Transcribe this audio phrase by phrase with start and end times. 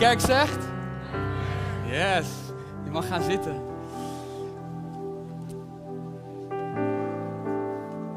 [0.00, 0.58] kerk zegt?
[1.86, 2.26] Yes,
[2.84, 3.62] je mag gaan zitten.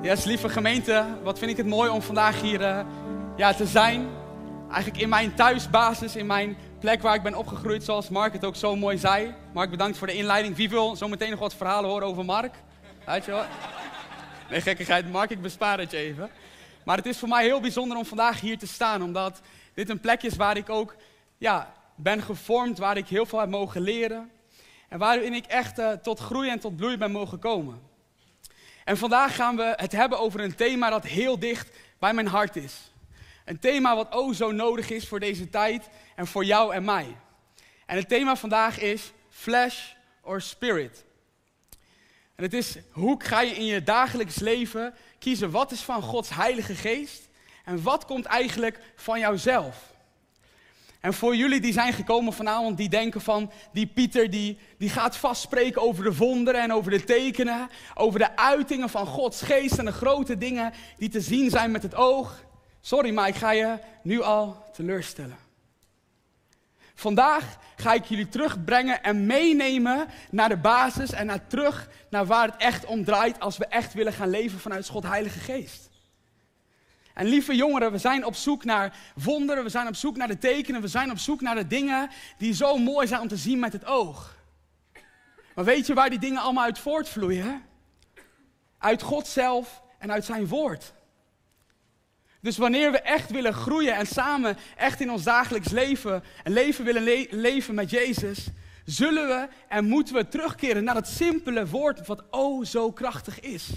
[0.02, 2.80] Yes, lieve gemeente, wat vind ik het mooi om vandaag hier uh,
[3.36, 4.10] ja, te zijn.
[4.72, 8.56] Eigenlijk in mijn thuisbasis, in mijn plek waar ik ben opgegroeid, zoals Mark het ook
[8.56, 9.34] zo mooi zei.
[9.54, 10.56] Mark, bedankt voor de inleiding.
[10.56, 12.56] Wie wil zo meteen nog wat verhalen horen over Mark?
[13.06, 13.46] Weet je wel?
[14.50, 16.30] Nee, gekkigheid, Mark, ik bespaar het je even.
[16.84, 19.42] Maar het is voor mij heel bijzonder om vandaag hier te staan, omdat
[19.74, 20.96] dit een plek is waar ik ook
[21.44, 24.32] ja, ben gevormd, waar ik heel veel heb mogen leren.
[24.90, 27.82] En waarin ik echt uh, tot groei en tot bloei ben mogen komen.
[28.84, 32.56] En vandaag gaan we het hebben over een thema dat heel dicht bij mijn hart
[32.56, 32.92] is.
[33.46, 37.18] Een thema wat oh zo nodig is voor deze tijd en voor jou en mij.
[37.86, 41.06] En het thema vandaag is flesh or spirit.
[42.36, 46.30] En het is hoe ga je in je dagelijks leven kiezen wat is van Gods
[46.30, 47.30] Heilige Geest
[47.64, 49.93] en wat komt eigenlijk van jouzelf.
[51.04, 55.18] En voor jullie die zijn gekomen vanavond, die denken van, die Pieter die, die gaat
[55.18, 59.78] vast spreken over de wonderen en over de tekenen, over de uitingen van Gods geest
[59.78, 62.44] en de grote dingen die te zien zijn met het oog.
[62.82, 65.38] Sorry, maar ik ga je nu al teleurstellen.
[66.96, 72.48] Vandaag ga ik jullie terugbrengen en meenemen naar de basis en naar terug naar waar
[72.48, 75.93] het echt om draait als we echt willen gaan leven vanuit God Heilige Geest.
[77.14, 80.38] En lieve jongeren, we zijn op zoek naar wonderen, we zijn op zoek naar de
[80.38, 83.60] tekenen, we zijn op zoek naar de dingen die zo mooi zijn om te zien
[83.60, 84.36] met het oog.
[85.56, 87.64] Maar weet je waar die dingen allemaal uit voortvloeien?
[88.78, 90.94] Uit God zelf en uit zijn woord.
[92.42, 96.86] Dus wanneer we echt willen groeien en samen echt in ons dagelijks leven een leven
[96.86, 98.48] willen leven met Jezus,
[98.86, 103.70] zullen we en moeten we terugkeren naar het simpele woord wat oh zo krachtig is.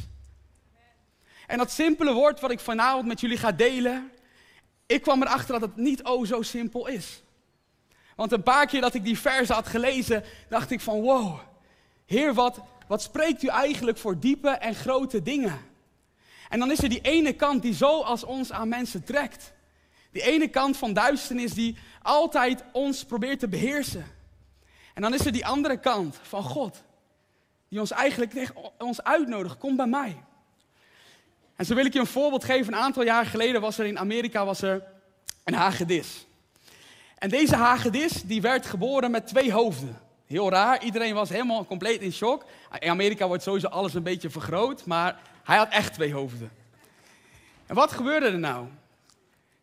[1.46, 4.10] En dat simpele woord wat ik vanavond met jullie ga delen,
[4.86, 7.22] ik kwam erachter dat het niet oh zo simpel is.
[8.16, 11.38] Want een paar keer dat ik die verse had gelezen, dacht ik van wow,
[12.06, 15.58] Heer, wat, wat spreekt u eigenlijk voor diepe en grote dingen?
[16.48, 19.52] En dan is er die ene kant die zo als ons aan mensen trekt.
[20.12, 24.06] Die ene kant van duisternis die altijd ons probeert te beheersen.
[24.94, 26.82] En dan is er die andere kant van God,
[27.68, 30.24] die ons eigenlijk ons uitnodigt, kom bij mij.
[31.56, 32.72] En zo wil ik je een voorbeeld geven.
[32.72, 34.82] Een aantal jaar geleden was er in Amerika was er
[35.44, 36.26] een hagedis.
[37.18, 39.98] En deze hagedis die werd geboren met twee hoofden.
[40.26, 42.44] Heel raar, iedereen was helemaal compleet in shock.
[42.78, 46.50] In Amerika wordt sowieso alles een beetje vergroot, maar hij had echt twee hoofden.
[47.66, 48.66] En wat gebeurde er nou?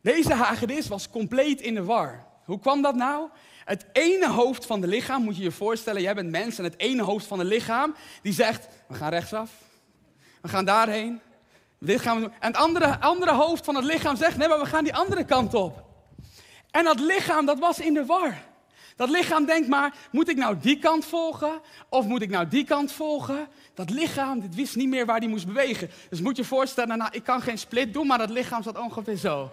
[0.01, 2.25] Deze hagedis was compleet in de war.
[2.45, 3.29] Hoe kwam dat nou?
[3.65, 6.77] Het ene hoofd van de lichaam, moet je je voorstellen, jij bent mens en het
[6.77, 9.51] ene hoofd van het lichaam, die zegt, we gaan rechtsaf,
[10.41, 11.21] we gaan daarheen,
[11.85, 12.33] dit gaan we doen.
[12.39, 15.25] En het andere, andere hoofd van het lichaam zegt, nee, maar we gaan die andere
[15.25, 15.83] kant op.
[16.71, 18.37] En dat lichaam, dat was in de war.
[18.95, 21.61] Dat lichaam denkt maar, moet ik nou die kant volgen?
[21.89, 23.47] Of moet ik nou die kant volgen?
[23.73, 25.89] Dat lichaam, dit wist niet meer waar die moest bewegen.
[26.09, 29.15] Dus moet je voorstellen, nou, ik kan geen split doen, maar dat lichaam zat ongeveer
[29.15, 29.51] zo.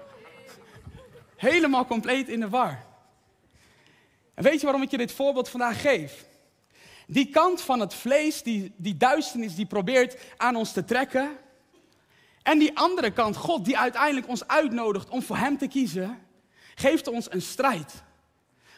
[1.37, 2.85] Helemaal compleet in de war.
[4.35, 6.25] En weet je waarom ik je dit voorbeeld vandaag geef?
[7.07, 11.31] Die kant van het vlees, die, die duisternis, die probeert aan ons te trekken.
[12.43, 16.19] En die andere kant, God die uiteindelijk ons uitnodigt om voor Hem te kiezen,
[16.75, 18.03] geeft ons een strijd.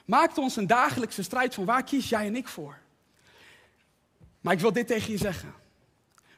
[0.04, 2.78] Maakt ons een dagelijkse strijd van waar kies jij en ik voor.
[4.40, 5.54] Maar ik wil dit tegen je zeggen.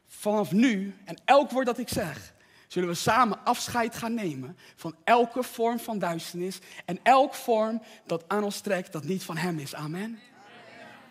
[0.07, 2.33] Vanaf nu en elk woord dat ik zeg,
[2.69, 8.25] zullen we samen afscheid gaan nemen van elke vorm van duisternis en elk vorm dat
[8.29, 9.75] aan ons trekt dat niet van Hem is.
[9.75, 10.21] Amen.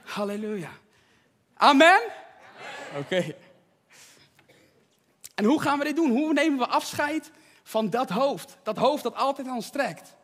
[0.03, 0.71] Halleluja.
[1.53, 2.01] Amen.
[2.97, 3.35] Oké.
[5.33, 6.11] En hoe gaan we dit doen?
[6.11, 7.31] Hoe nemen we afscheid
[7.63, 8.57] van dat hoofd?
[8.63, 10.15] Dat hoofd dat altijd aan ons trekt.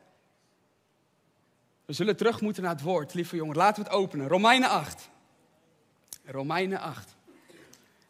[1.86, 3.56] We zullen terug moeten naar het woord, lieve jongen.
[3.56, 4.28] Laten we het openen.
[4.28, 5.10] Romeinen 8.
[6.26, 7.16] Romeinen 8.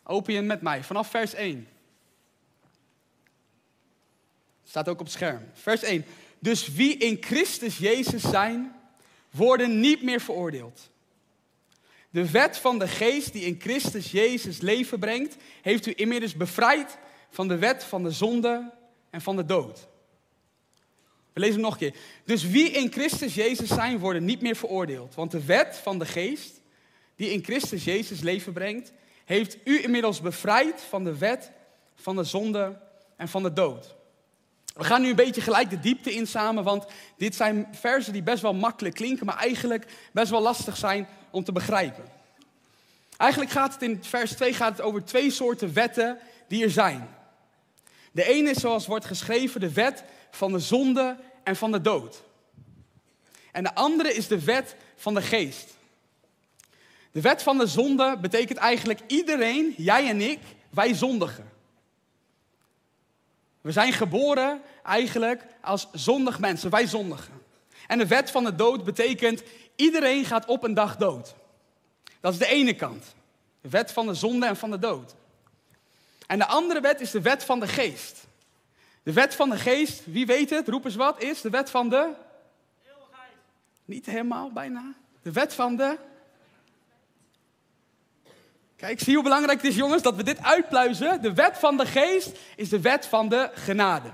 [0.04, 1.68] Open je met mij vanaf vers 1.
[4.64, 5.50] Staat ook op het scherm.
[5.54, 6.06] Vers 1.
[6.40, 8.76] Dus wie in Christus Jezus zijn,
[9.30, 10.90] worden niet meer veroordeeld.
[12.10, 16.98] De wet van de geest die in Christus Jezus leven brengt, heeft u inmiddels bevrijd
[17.30, 18.72] van de wet van de zonde
[19.10, 19.88] en van de dood.
[21.34, 21.96] We lezen hem nog een keer.
[22.26, 25.16] Dus wie in Christus Jezus zijn, worden niet meer veroordeeld.
[25.16, 26.62] Want de wet van de geest
[27.16, 28.92] die in Christus Jezus leven brengt,
[29.26, 31.52] heeft u inmiddels bevrijd van de wet
[31.96, 32.80] van de zonde
[33.16, 33.96] en van de dood.
[34.74, 36.86] We gaan nu een beetje gelijk de diepte in samen, want
[37.18, 41.44] dit zijn versen die best wel makkelijk klinken, maar eigenlijk best wel lastig zijn om
[41.44, 42.04] te begrijpen.
[43.18, 47.10] Eigenlijk gaat het in vers 2 gaat het over twee soorten wetten die er zijn.
[48.12, 52.24] De ene is zoals wordt geschreven de wet van de zonde en van de dood.
[53.52, 55.78] En de andere is de wet van de geest.
[57.12, 60.40] De wet van de zonde betekent eigenlijk iedereen, jij en ik,
[60.70, 61.50] wij zondigen.
[63.62, 67.34] We zijn geboren eigenlijk als zondig mensen, wij zondigen.
[67.88, 69.44] En de wet van de dood betekent
[69.80, 71.36] iedereen gaat op een dag dood.
[72.20, 73.16] Dat is de ene kant.
[73.62, 75.16] De wet van de zonde en van de dood.
[76.28, 78.28] En de andere wet is de wet van de geest.
[79.04, 81.90] De wet van de geest, wie weet het, roep eens wat, is de wet van
[81.90, 82.12] de...
[83.86, 84.94] Niet helemaal, bijna.
[85.22, 85.98] De wet van de...
[88.75, 91.22] Kijk, zie hoe belangrijk het is, jongens, dat we dit uitpluizen.
[91.22, 94.12] De wet van de geest is de wet van de genade.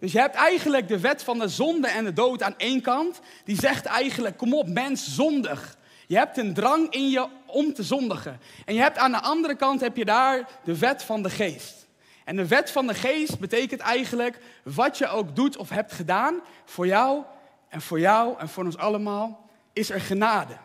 [0.00, 3.20] Dus je hebt eigenlijk de wet van de zonde en de dood aan één kant.
[3.44, 5.76] Die zegt eigenlijk, kom op mens, zondig.
[6.06, 8.40] Je hebt een drang in je om te zondigen.
[8.64, 11.86] En je hebt aan de andere kant heb je daar de wet van de geest.
[12.24, 16.40] En de wet van de geest betekent eigenlijk wat je ook doet of hebt gedaan
[16.64, 17.22] voor jou
[17.68, 20.56] en voor jou en voor ons allemaal is er genade.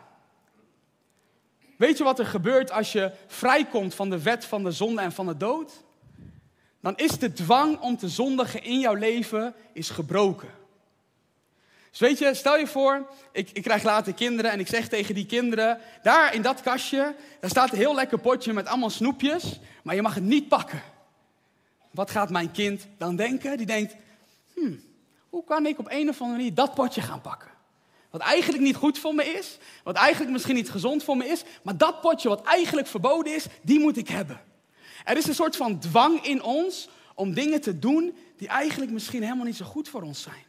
[1.76, 5.12] Weet je wat er gebeurt als je vrijkomt van de wet van de zonde en
[5.12, 5.84] van de dood?
[6.86, 10.48] Dan is de dwang om te zondigen in jouw leven is gebroken.
[11.90, 15.14] Dus weet je, stel je voor, ik, ik krijg later kinderen en ik zeg tegen
[15.14, 19.60] die kinderen, daar in dat kastje, daar staat een heel lekker potje met allemaal snoepjes,
[19.82, 20.82] maar je mag het niet pakken.
[21.90, 23.56] Wat gaat mijn kind dan denken?
[23.56, 23.96] Die denkt,
[24.54, 24.80] hmm,
[25.28, 27.50] hoe kan ik op een of andere manier dat potje gaan pakken?
[28.10, 31.42] Wat eigenlijk niet goed voor me is, wat eigenlijk misschien niet gezond voor me is,
[31.62, 34.40] maar dat potje wat eigenlijk verboden is, die moet ik hebben.
[35.06, 39.22] Er is een soort van dwang in ons om dingen te doen die eigenlijk misschien
[39.22, 40.44] helemaal niet zo goed voor ons zijn.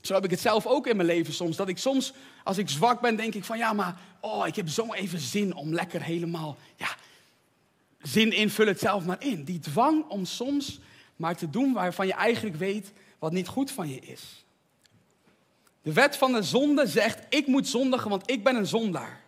[0.00, 1.56] Zo heb ik het zelf ook in mijn leven soms.
[1.56, 2.12] Dat ik soms,
[2.44, 5.54] als ik zwak ben, denk ik van ja, maar oh, ik heb zo even zin
[5.54, 6.88] om lekker helemaal, ja,
[8.02, 9.44] zin in, vul het zelf maar in.
[9.44, 10.80] Die dwang om soms
[11.16, 14.44] maar te doen waarvan je eigenlijk weet wat niet goed van je is.
[15.82, 19.20] De wet van de zonde zegt, ik moet zondigen, want ik ben een zondaar.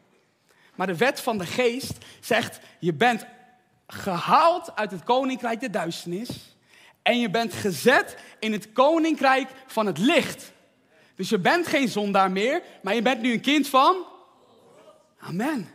[0.82, 3.26] Maar de wet van de geest zegt, je bent
[3.86, 6.56] gehaald uit het koninkrijk der duisternis
[7.02, 10.52] en je bent gezet in het koninkrijk van het licht.
[11.16, 13.96] Dus je bent geen zondaar meer, maar je bent nu een kind van.
[15.18, 15.68] Amen.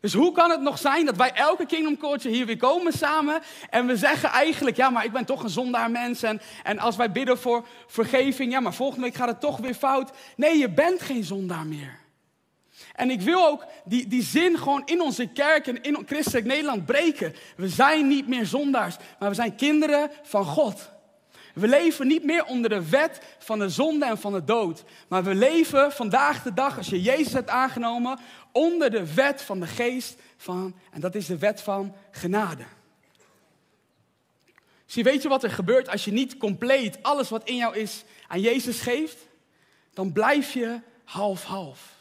[0.00, 3.40] Dus hoe kan het nog zijn dat wij elke Kingdom Culture hier weer komen samen
[3.70, 6.96] en we zeggen eigenlijk, ja, maar ik ben toch een zondaar mens en, en als
[6.96, 10.10] wij bidden voor vergeving, ja, maar volgende week gaat het toch weer fout.
[10.36, 12.03] Nee, je bent geen zondaar meer.
[12.94, 16.86] En ik wil ook die, die zin gewoon in onze kerk en in christelijk Nederland
[16.86, 17.34] breken.
[17.56, 20.92] We zijn niet meer zondaars, maar we zijn kinderen van God.
[21.54, 24.84] We leven niet meer onder de wet van de zonde en van de dood.
[25.08, 28.18] Maar we leven vandaag de dag, als je Jezus hebt aangenomen,
[28.52, 32.64] onder de wet van de geest van, en dat is de wet van genade.
[34.86, 38.04] Zie, weet je wat er gebeurt als je niet compleet alles wat in jou is
[38.28, 39.16] aan Jezus geeft?
[39.92, 41.94] Dan blijf je half-half.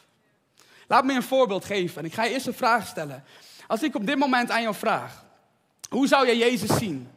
[0.93, 3.23] Laat me een voorbeeld geven en ik ga je eerst een vraag stellen.
[3.67, 5.25] Als ik op dit moment aan jou vraag,
[5.89, 7.09] hoe zou jij Jezus zien?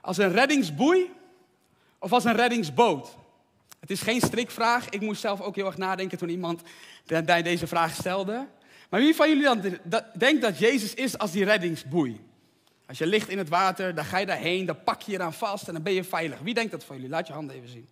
[0.00, 1.10] Als een reddingsboei
[1.98, 3.16] of als een reddingsboot?
[3.80, 4.88] Het is geen strikvraag.
[4.88, 6.62] Ik moest zelf ook heel erg nadenken toen iemand
[7.24, 8.46] deze vraag stelde.
[8.90, 9.78] Maar wie van jullie dan
[10.14, 12.20] denkt dat Jezus is als die reddingsboei?
[12.86, 15.34] Als je ligt in het water, dan ga je daarheen, dan pak je je eraan
[15.34, 16.38] vast en dan ben je veilig.
[16.38, 17.10] Wie denkt dat van jullie?
[17.10, 17.88] Laat je handen even zien.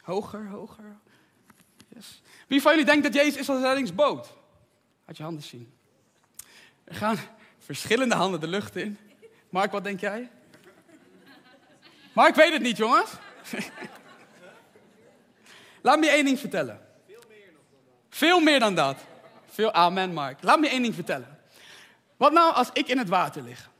[0.00, 0.96] Hoger, hoger.
[1.88, 2.22] Yes.
[2.46, 4.40] Wie van jullie denkt dat Jezus is als een reddingsboot?
[5.06, 5.72] Laat je handen zien.
[6.84, 7.18] Er gaan
[7.58, 8.98] verschillende handen de lucht in.
[9.48, 10.30] Mark, wat denk jij?
[12.12, 13.10] Mark weet het niet, jongens.
[15.82, 16.80] Laat me je één ding vertellen.
[17.06, 18.06] Veel meer, dan dat.
[18.08, 18.98] Veel meer dan dat.
[19.46, 20.42] Veel amen, Mark.
[20.42, 21.38] Laat me je één ding vertellen.
[22.16, 23.70] Wat nou als ik in het water lig?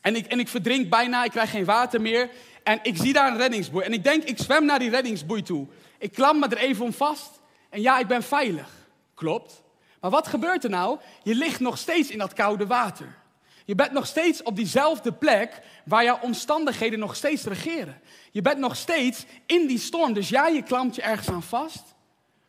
[0.00, 2.30] En ik, en ik verdrink bijna, ik krijg geen water meer.
[2.62, 3.84] En ik zie daar een reddingsboei.
[3.84, 5.66] En ik denk, ik zwem naar die reddingsboei toe.
[5.98, 7.40] Ik klam me er even om vast.
[7.68, 8.68] En ja, ik ben veilig.
[9.14, 9.62] Klopt.
[10.02, 10.98] Maar wat gebeurt er nou?
[11.22, 13.18] Je ligt nog steeds in dat koude water.
[13.64, 18.00] Je bent nog steeds op diezelfde plek waar jouw omstandigheden nog steeds regeren.
[18.30, 20.12] Je bent nog steeds in die storm.
[20.12, 21.82] Dus ja, je klampt je ergens aan vast.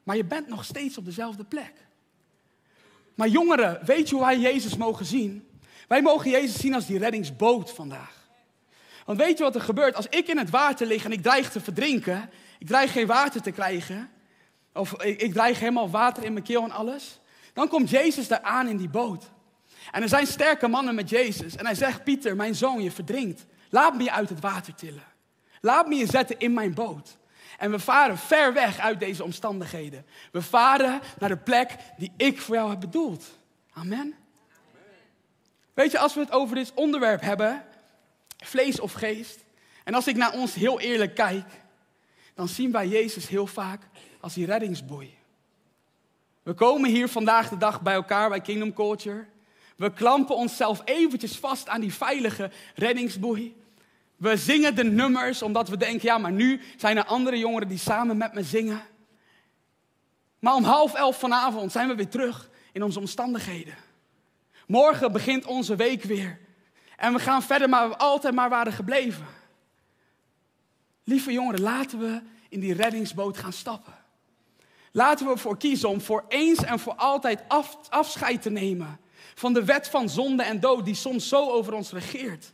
[0.04, 1.74] Maar je bent nog steeds op dezelfde plek.
[3.16, 5.48] Maar jongeren, weet je hoe wij Jezus mogen zien?
[5.88, 8.30] Wij mogen Jezus zien als die reddingsboot vandaag.
[9.06, 9.96] Want weet je wat er gebeurt?
[9.96, 12.30] Als ik in het water lig en ik dreig te verdrinken,
[12.60, 14.10] ik dreig geen water te krijgen,
[14.74, 17.20] of ik, ik dreig helemaal water in mijn keel en alles,
[17.54, 19.32] dan komt Jezus daar aan in die boot.
[19.92, 21.56] En er zijn sterke mannen met Jezus.
[21.56, 23.46] En hij zegt, Pieter, mijn zoon, je verdrinkt.
[23.70, 25.04] Laat me je uit het water tillen.
[25.62, 27.18] Laat me je zetten in mijn boot.
[27.58, 30.06] En we varen ver weg uit deze omstandigheden.
[30.32, 33.26] We varen naar de plek die ik voor jou heb bedoeld.
[33.74, 34.16] Amen.
[35.74, 37.66] Weet je, als we het over dit onderwerp hebben,
[38.38, 39.44] vlees of geest,
[39.84, 41.46] en als ik naar ons heel eerlijk kijk,
[42.34, 43.82] dan zien wij Jezus heel vaak
[44.20, 45.18] als die reddingsboei.
[46.44, 49.26] We komen hier vandaag de dag bij elkaar bij Kingdom Culture.
[49.76, 53.56] We klampen onszelf eventjes vast aan die veilige reddingsboei.
[54.18, 57.78] We zingen de nummers omdat we denken, ja, maar nu zijn er andere jongeren die
[57.78, 58.82] samen met me zingen.
[60.40, 63.76] Maar om half elf vanavond zijn we weer terug in onze omstandigheden.
[64.68, 66.40] Morgen begint onze week weer.
[66.98, 69.26] En we gaan verder, maar we altijd maar waren gebleven.
[71.04, 73.94] Lieve jongeren, laten we in die reddingsboot gaan stappen.
[74.96, 79.00] Laten we ervoor kiezen om voor eens en voor altijd af, afscheid te nemen
[79.36, 82.54] van de wet van zonde en dood die soms zo over ons regeert.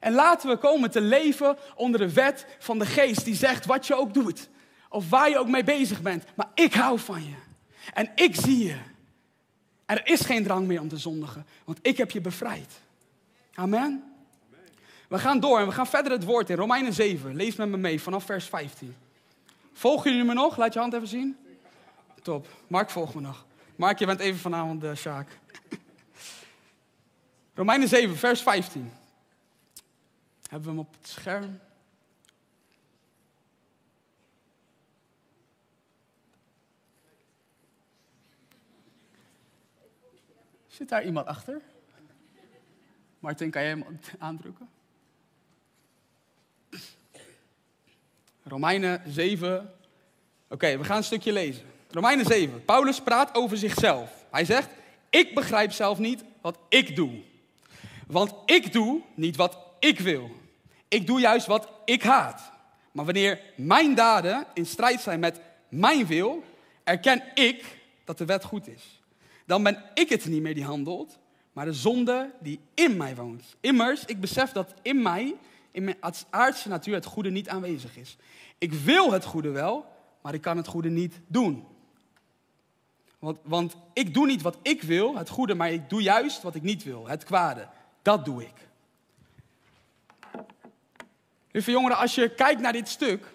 [0.00, 3.86] En laten we komen te leven onder de wet van de geest die zegt wat
[3.86, 4.48] je ook doet.
[4.88, 6.24] Of waar je ook mee bezig bent.
[6.34, 7.34] Maar ik hou van je.
[7.94, 8.76] En ik zie je.
[9.86, 11.46] Er is geen drang meer om te zondigen.
[11.64, 12.80] Want ik heb je bevrijd.
[13.54, 14.04] Amen.
[15.08, 16.56] We gaan door en we gaan verder het woord in.
[16.56, 17.36] Romeinen 7.
[17.36, 18.94] Lees met me mee vanaf vers 15.
[19.74, 20.56] Volgen jullie me nog?
[20.56, 21.36] Laat je hand even zien.
[22.22, 22.46] Top.
[22.66, 23.46] Mark volgt me nog.
[23.76, 25.38] Mark, je bent even vanavond de Sjaak.
[27.54, 28.92] Romeinen 7, vers 15.
[30.42, 31.60] Hebben we hem op het scherm?
[40.66, 41.62] Zit daar iemand achter?
[43.18, 44.68] Martin, kan jij hem aandrukken?
[48.44, 49.70] Romeinen 7.
[50.48, 51.64] Oké, we gaan een stukje lezen.
[51.90, 52.64] Romeinen 7.
[52.64, 54.10] Paulus praat over zichzelf.
[54.30, 54.68] Hij zegt:
[55.10, 57.10] Ik begrijp zelf niet wat ik doe.
[58.06, 60.30] Want ik doe niet wat ik wil.
[60.88, 62.52] Ik doe juist wat ik haat.
[62.92, 66.42] Maar wanneer mijn daden in strijd zijn met mijn wil,
[66.84, 69.00] erken ik dat de wet goed is.
[69.46, 71.18] Dan ben ik het niet meer die handelt,
[71.52, 73.56] maar de zonde die in mij woont.
[73.60, 75.34] Immers, ik besef dat in mij,
[75.74, 75.96] in mijn
[76.30, 78.16] aardse natuur, het goede niet aanwezig is.
[78.58, 79.86] Ik wil het goede wel,
[80.22, 81.66] maar ik kan het goede niet doen.
[83.18, 86.54] Want, want ik doe niet wat ik wil, het goede, maar ik doe juist wat
[86.54, 87.68] ik niet wil, het kwade.
[88.02, 88.68] Dat doe ik.
[91.50, 93.32] Lieve jongeren, als je kijkt naar dit stuk,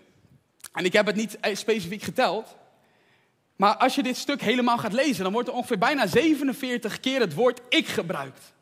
[0.74, 2.56] en ik heb het niet specifiek geteld,
[3.56, 7.20] maar als je dit stuk helemaal gaat lezen, dan wordt er ongeveer bijna 47 keer
[7.20, 8.54] het woord ik gebruikt.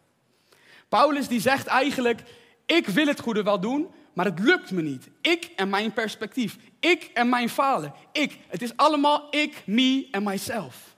[0.90, 2.24] Paulus die zegt eigenlijk,
[2.68, 5.10] ik wil het goede wel doen, maar het lukt me niet.
[5.22, 6.58] Ik en mijn perspectief.
[6.80, 7.94] Ik en mijn falen.
[8.12, 8.38] Ik.
[8.48, 10.96] Het is allemaal ik, me en myself.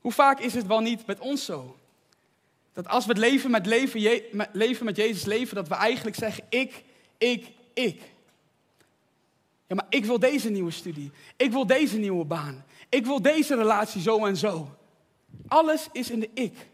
[0.00, 1.76] Hoe vaak is het wel niet met ons zo?
[2.72, 6.44] Dat als we het leven met, leven, leven met Jezus leven, dat we eigenlijk zeggen
[6.48, 6.84] ik,
[7.18, 8.00] ik, ik.
[9.66, 11.10] Ja, maar ik wil deze nieuwe studie.
[11.36, 12.64] Ik wil deze nieuwe baan.
[12.88, 14.76] Ik wil deze relatie zo en zo.
[15.48, 16.69] Alles is in de ik.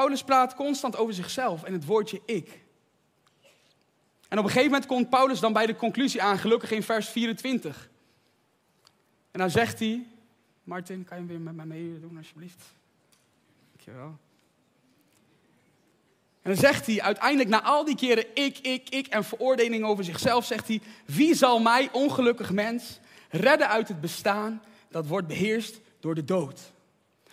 [0.00, 2.60] Paulus praat constant over zichzelf en het woordje ik.
[4.28, 7.08] En op een gegeven moment komt Paulus dan bij de conclusie aan, gelukkig in vers
[7.08, 7.90] 24.
[9.30, 10.06] En dan zegt hij,
[10.64, 12.64] Martin, kan je weer met mij meedoen alsjeblieft?
[13.72, 14.18] Dankjewel.
[16.42, 20.04] En dan zegt hij uiteindelijk na al die keren ik, ik, ik en veroordeling over
[20.04, 25.80] zichzelf, zegt hij, wie zal mij, ongelukkig mens, redden uit het bestaan dat wordt beheerst
[25.98, 26.72] door de dood?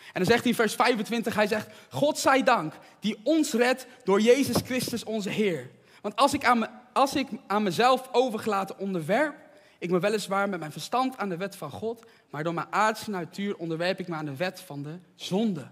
[0.07, 3.85] En dan zegt hij in vers 25, hij zegt, God zij dank, die ons redt
[4.03, 5.69] door Jezus Christus onze Heer.
[6.01, 9.35] Want als ik aan, me, als ik aan mezelf overgelaten onderwerp,
[9.79, 13.09] ik me weliswaar met mijn verstand aan de wet van God, maar door mijn aardse
[13.09, 15.67] natuur onderwerp ik me aan de wet van de zonde.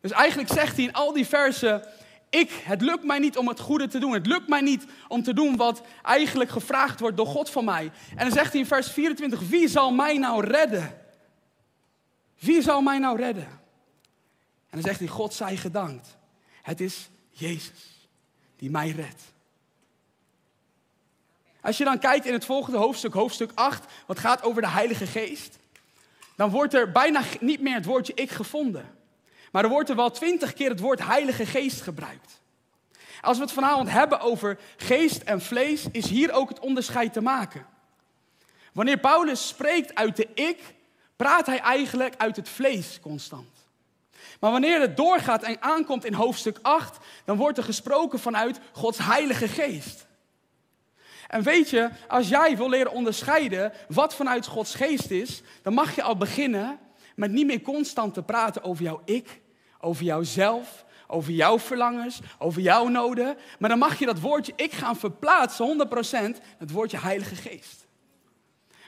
[0.00, 1.82] Dus eigenlijk zegt hij in al die versen,
[2.30, 4.12] ik, het lukt mij niet om het goede te doen.
[4.12, 7.90] Het lukt mij niet om te doen wat eigenlijk gevraagd wordt door God van mij.
[8.16, 11.06] En dan zegt hij in vers 24, wie zal mij nou redden?
[12.38, 13.46] Wie zal mij nou redden?
[14.70, 16.16] En dan zegt hij, God zij gedankt.
[16.62, 18.08] Het is Jezus
[18.56, 19.22] die mij redt.
[21.60, 25.06] Als je dan kijkt in het volgende hoofdstuk, hoofdstuk 8, wat gaat over de Heilige
[25.06, 25.58] Geest,
[26.36, 28.96] dan wordt er bijna niet meer het woordje ik gevonden.
[29.52, 32.40] Maar er wordt er wel twintig keer het woord Heilige Geest gebruikt.
[33.20, 37.20] Als we het vanavond hebben over geest en vlees, is hier ook het onderscheid te
[37.20, 37.66] maken.
[38.72, 40.60] Wanneer Paulus spreekt uit de ik,
[41.18, 43.66] praat hij eigenlijk uit het vlees constant.
[44.40, 48.98] Maar wanneer het doorgaat en aankomt in hoofdstuk 8, dan wordt er gesproken vanuit Gods
[48.98, 50.06] Heilige Geest.
[51.28, 55.94] En weet je, als jij wil leren onderscheiden wat vanuit Gods geest is, dan mag
[55.94, 56.78] je al beginnen
[57.16, 59.40] met niet meer constant te praten over jouw ik,
[59.80, 63.36] over jouzelf, over jouw verlangens, over jouw noden.
[63.58, 65.88] Maar dan mag je dat woordje ik gaan verplaatsen,
[66.34, 67.87] 100%, het woordje Heilige Geest.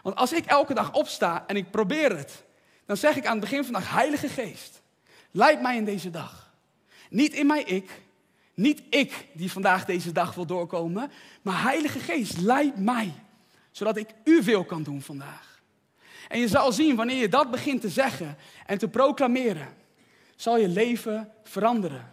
[0.03, 2.45] Want als ik elke dag opsta en ik probeer het,
[2.87, 4.83] dan zeg ik aan het begin van de dag, Heilige Geest,
[5.31, 6.53] leid mij in deze dag.
[7.11, 8.03] Niet in mijn ik,
[8.55, 11.11] Niet ik die vandaag deze dag wil doorkomen,
[11.43, 13.13] maar Heilige Geest, leid mij,
[13.71, 15.61] zodat ik uw wil kan doen vandaag.
[16.29, 19.69] En je zal zien, wanneer je dat begint te zeggen en te proclameren,
[20.37, 22.11] zal je leven veranderen.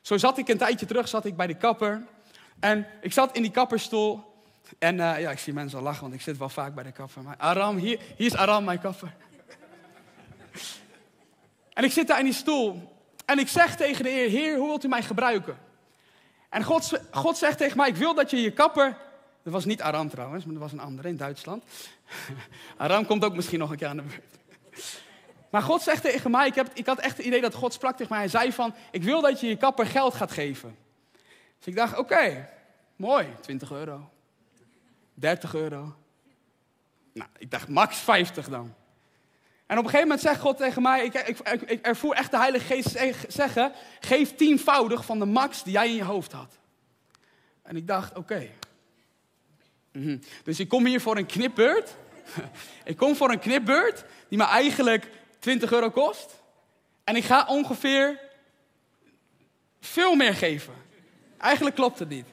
[0.00, 2.06] Zo zat ik een tijdje terug, zat ik bij de kapper.
[2.60, 4.24] En ik zat in die kapperstoel.
[4.78, 6.92] En eh, ja, ik zie mensen al lachen, want ik zit wel vaak bij de
[6.92, 7.22] kapper.
[7.22, 9.14] Maar Aram, hier, hier is Aram, mijn kapper.
[11.72, 12.96] en ik zit daar in die stoel.
[13.24, 15.58] En ik zeg tegen de Heer, Heer, hoe wilt u mij gebruiken?
[16.48, 18.96] En God, God zegt tegen mij, ik wil dat je je kapper...
[19.42, 21.64] Dat was niet Aram trouwens, maar dat was een andere in Duitsland.
[22.76, 24.38] Aram komt ook misschien nog een keer aan de beurt.
[25.50, 27.96] Maar God zegt tegen mij, ik, heb, ik had echt het idee dat God sprak
[27.96, 28.18] tegen mij.
[28.18, 30.76] Hij zei van, ik wil dat je je kapper geld gaat geven.
[31.58, 32.48] Dus ik dacht, oké,
[32.96, 34.10] mooi, 20 euro.
[35.18, 35.94] 30 euro.
[37.12, 38.74] Nou, ik dacht max 50 dan.
[39.66, 42.64] En op een gegeven moment zegt God tegen mij, ik, ik, ervoer echt de Heilige
[42.64, 42.98] Geest
[43.28, 46.58] zeggen, geef tienvoudig van de max die jij in je hoofd had.
[47.62, 48.48] En ik dacht, oké.
[49.92, 50.18] Mhm.
[50.44, 51.96] Dus ik kom hier voor een knipbeurt.
[52.84, 56.42] ik kom voor een knipbeurt die me eigenlijk 20 euro kost.
[57.04, 58.20] En ik ga ongeveer
[59.80, 60.74] veel meer geven.
[61.38, 62.26] Eigenlijk klopt het niet.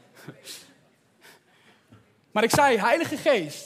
[2.35, 3.65] Maar ik zei, Heilige Geest,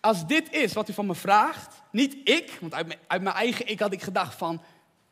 [0.00, 3.34] als dit is wat u van me vraagt, niet ik, want uit mijn, uit mijn
[3.34, 4.62] eigen ik had ik gedacht van,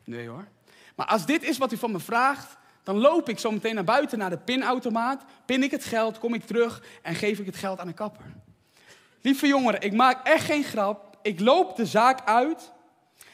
[0.03, 0.47] nee hoor.
[0.95, 3.83] Maar als dit is wat u van me vraagt, dan loop ik zo meteen naar
[3.83, 7.55] buiten naar de pinautomaat, pin ik het geld, kom ik terug en geef ik het
[7.55, 8.25] geld aan de kapper.
[9.21, 11.17] Lieve jongeren, ik maak echt geen grap.
[11.21, 12.71] Ik loop de zaak uit.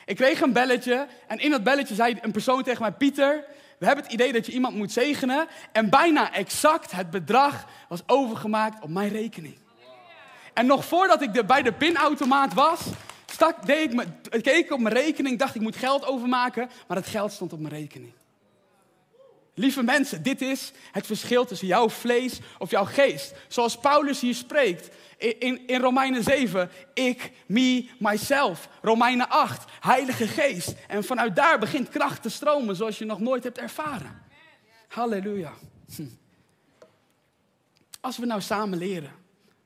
[0.06, 3.46] Ik kreeg een belletje en in dat belletje zei een persoon tegen mij: Pieter,
[3.80, 5.48] we hebben het idee dat je iemand moet zegenen.
[5.72, 9.58] En bijna exact het bedrag was overgemaakt op mijn rekening.
[10.54, 12.82] En nog voordat ik bij de pinautomaat was,
[13.26, 14.06] stak, deed ik me,
[14.42, 17.60] keek ik op mijn rekening, dacht ik moet geld overmaken, maar het geld stond op
[17.60, 18.12] mijn rekening.
[19.60, 23.34] Lieve mensen, dit is het verschil tussen jouw vlees of jouw geest.
[23.48, 28.70] Zoals Paulus hier spreekt in, in Romeinen 7, ik, me, myself.
[28.82, 30.76] Romeinen 8, Heilige Geest.
[30.88, 34.22] En vanuit daar begint kracht te stromen zoals je nog nooit hebt ervaren.
[34.88, 35.54] Halleluja.
[35.96, 36.04] Hm.
[38.00, 39.12] Als we nou samen leren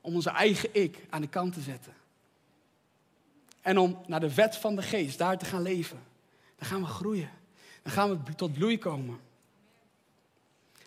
[0.00, 1.94] om onze eigen ik aan de kant te zetten.
[3.60, 6.02] En om naar de wet van de geest daar te gaan leven.
[6.56, 7.30] Dan gaan we groeien.
[7.82, 9.23] Dan gaan we tot bloei komen.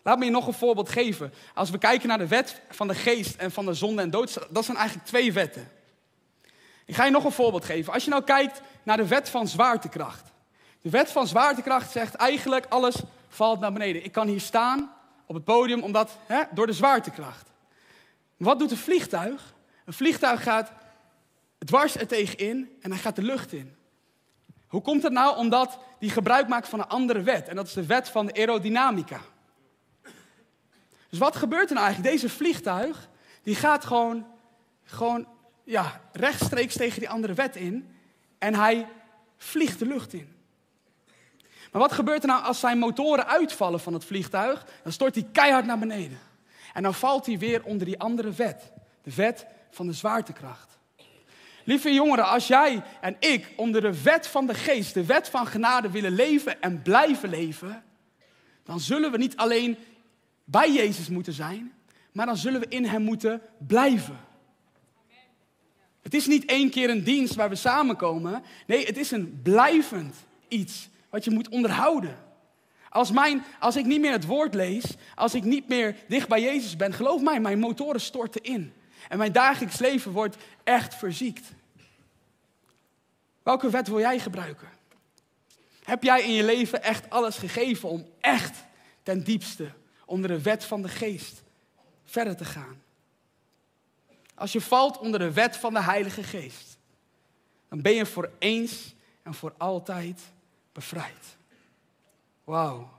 [0.08, 1.34] Laat me je nog een voorbeeld geven.
[1.54, 4.48] Als we kijken naar de wet van de geest en van de zonde en dood,
[4.50, 5.72] dat zijn eigenlijk twee wetten.
[6.86, 7.94] Ik ga je nog een voorbeeld geven.
[7.94, 10.32] Als je nou kijkt naar de wet van zwaartekracht.
[10.82, 12.96] De wet van zwaartekracht zegt eigenlijk alles
[13.28, 14.04] valt naar beneden.
[14.04, 14.92] Ik kan hier staan
[15.26, 17.50] op het podium omdat, hè, door de zwaartekracht.
[18.38, 19.54] Wat doet een vliegtuig?
[19.86, 20.72] Een vliegtuig gaat
[21.66, 23.76] dwars er tegenin en hij gaat de lucht in.
[24.68, 25.38] Hoe komt het nou?
[25.38, 27.48] Omdat die gebruik maakt van een andere wet.
[27.48, 29.20] En dat is de wet van de aerodynamica.
[31.10, 32.16] Dus wat gebeurt er nou eigenlijk?
[32.16, 33.10] Deze vliegtuig,
[33.44, 34.26] die gaat gewoon,
[34.84, 35.28] gewoon
[35.64, 37.96] ja, rechtstreeks tegen die andere wet in.
[38.38, 38.88] En hij
[39.38, 40.36] vliegt de lucht in.
[41.72, 44.66] Maar wat gebeurt er nou als zijn motoren uitvallen van het vliegtuig?
[44.84, 46.20] Dan stort hij keihard naar beneden.
[46.74, 48.72] En dan valt hij weer onder die andere wet.
[49.04, 50.78] De wet van de zwaartekracht.
[51.64, 55.48] Lieve jongeren, als jij en ik onder de wet van de geest, de wet van
[55.48, 57.84] genade willen leven en blijven leven,
[58.64, 59.78] dan zullen we niet alleen
[60.50, 61.74] bij Jezus moeten zijn,
[62.12, 64.20] maar dan zullen we in Hem moeten blijven.
[66.02, 68.44] Het is niet één keer een dienst waar we samenkomen.
[68.68, 70.16] Nee, het is een blijvend
[70.48, 72.18] iets wat je moet onderhouden.
[72.90, 74.84] Als, mijn, als ik niet meer het woord lees,
[75.16, 78.74] als ik niet meer dicht bij Jezus ben, geloof mij, mijn motoren storten in.
[79.10, 81.46] En mijn dagelijks leven wordt echt verziekt.
[83.44, 84.70] Welke wet wil jij gebruiken?
[85.84, 88.58] Heb jij in je leven echt alles gegeven om echt
[89.04, 89.72] ten diepste
[90.08, 91.44] onder de wet van de geest
[92.06, 92.82] verder te gaan.
[94.36, 96.78] Als je valt onder de wet van de Heilige Geest,
[97.70, 98.94] dan ben je voor eens
[99.24, 100.22] en voor altijd
[100.72, 101.38] bevrijd.
[102.44, 102.90] Wauw,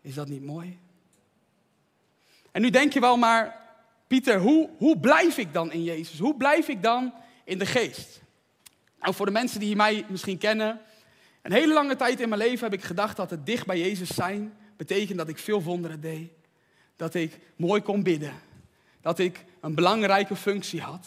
[0.00, 0.78] is dat niet mooi?
[2.50, 3.66] En nu denk je wel maar,
[4.06, 6.18] Pieter, hoe, hoe blijf ik dan in Jezus?
[6.18, 8.20] Hoe blijf ik dan in de geest?
[9.00, 10.80] Nou, voor de mensen die mij misschien kennen,
[11.42, 14.14] een hele lange tijd in mijn leven heb ik gedacht dat het dicht bij Jezus
[14.14, 16.37] zijn betekent dat ik veel wonderen deed
[16.98, 18.34] dat ik mooi kon bidden.
[19.00, 21.06] Dat ik een belangrijke functie had.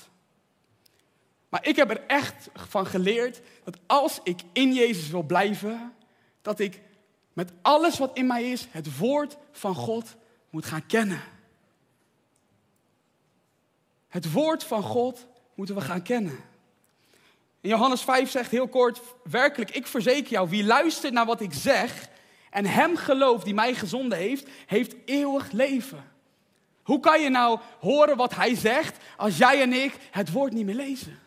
[1.50, 5.94] Maar ik heb er echt van geleerd dat als ik in Jezus wil blijven,
[6.42, 6.82] dat ik
[7.34, 10.16] met alles wat in mij is, het woord van God
[10.50, 11.22] moet gaan kennen.
[14.08, 16.38] Het woord van God moeten we gaan kennen.
[17.62, 21.54] In Johannes 5 zegt heel kort, werkelijk, ik verzeker jou, wie luistert naar wat ik
[21.54, 22.10] zeg
[22.52, 26.10] en hem gelooft die mij gezonden heeft, heeft eeuwig leven.
[26.84, 30.66] Hoe kan je nou horen wat hij zegt als jij en ik het woord niet
[30.66, 31.20] meer lezen?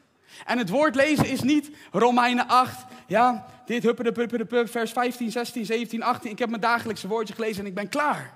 [0.45, 3.95] En het woord lezen is niet Romeinen 8, ja, dit
[4.49, 6.31] pup, vers 15, 16, 17, 18.
[6.31, 8.35] Ik heb mijn dagelijkse woordje gelezen en ik ben klaar.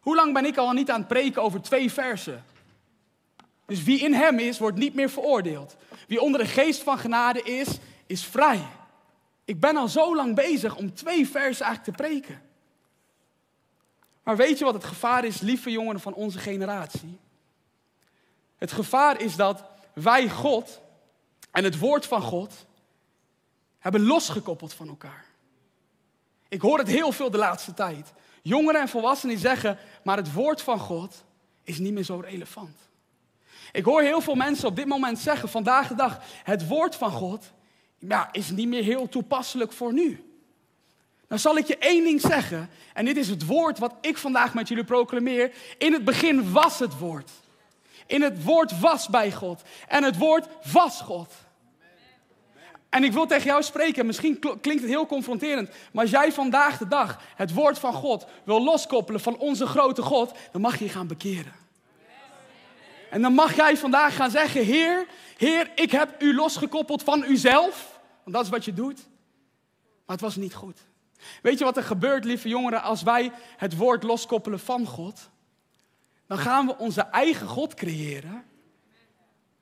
[0.00, 2.44] Hoe lang ben ik al niet aan het preken over twee versen?
[3.66, 5.76] Dus wie in hem is, wordt niet meer veroordeeld.
[6.08, 7.68] Wie onder de geest van genade is,
[8.06, 8.60] is vrij.
[9.44, 12.42] Ik ben al zo lang bezig om twee versen eigenlijk te preken.
[14.22, 17.18] Maar weet je wat het gevaar is, lieve jongeren van onze generatie?
[18.56, 20.80] Het gevaar is dat wij God
[21.50, 22.66] en het woord van God
[23.78, 25.24] hebben losgekoppeld van elkaar.
[26.48, 28.12] Ik hoor het heel veel de laatste tijd.
[28.42, 31.24] Jongeren en volwassenen zeggen, maar het woord van God
[31.62, 32.78] is niet meer zo relevant.
[33.72, 37.10] Ik hoor heel veel mensen op dit moment zeggen, vandaag de dag, het woord van
[37.10, 37.52] God
[37.98, 40.24] ja, is niet meer heel toepasselijk voor nu.
[41.28, 44.54] Dan zal ik je één ding zeggen, en dit is het woord wat ik vandaag
[44.54, 45.52] met jullie proclameer.
[45.78, 47.30] In het begin was het woord.
[48.06, 49.62] In het woord was bij God.
[49.88, 51.32] En het woord was God.
[52.88, 56.78] En ik wil tegen jou spreken, misschien klinkt het heel confronterend, maar als jij vandaag
[56.78, 60.88] de dag het woord van God wil loskoppelen van onze grote God, dan mag je
[60.88, 61.52] gaan bekeren.
[63.14, 68.00] En dan mag jij vandaag gaan zeggen, Heer, Heer, ik heb u losgekoppeld van uzelf,
[68.24, 68.96] want dat is wat je doet,
[70.06, 70.80] maar het was niet goed.
[71.42, 75.30] Weet je wat er gebeurt, lieve jongeren, als wij het woord loskoppelen van God?
[76.26, 78.44] Dan gaan we onze eigen God creëren,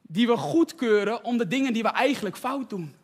[0.02, 2.94] die we goedkeuren om de dingen die we eigenlijk fout doen.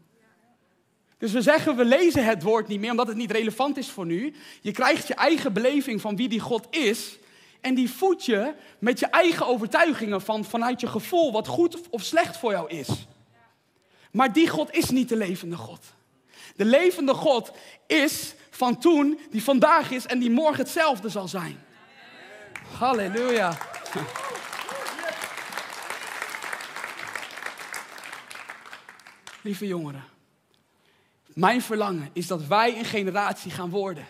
[1.18, 4.06] Dus we zeggen, we lezen het woord niet meer omdat het niet relevant is voor
[4.06, 4.34] nu.
[4.60, 7.18] Je krijgt je eigen beleving van wie die God is.
[7.60, 12.02] En die voed je met je eigen overtuigingen van, vanuit je gevoel wat goed of
[12.02, 12.88] slecht voor jou is.
[14.10, 15.84] Maar die God is niet de levende God.
[16.56, 17.52] De levende God
[17.86, 21.64] is van toen, die vandaag is en die morgen hetzelfde zal zijn.
[22.78, 23.58] Halleluja.
[29.42, 30.04] Lieve jongeren,
[31.26, 34.06] mijn verlangen is dat wij een generatie gaan worden.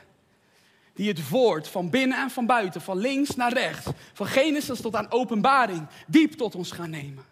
[0.98, 4.96] Die het woord van binnen en van buiten, van links naar rechts, van Genesis tot
[4.96, 7.24] aan openbaring, diep tot ons gaan nemen.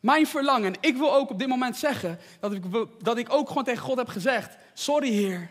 [0.00, 2.62] Mijn verlangen, ik wil ook op dit moment zeggen dat ik,
[2.98, 5.50] dat ik ook gewoon tegen God heb gezegd: Sorry, Heer,